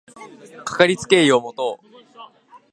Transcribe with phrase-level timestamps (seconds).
[0.65, 1.87] かかりつけ医を持とう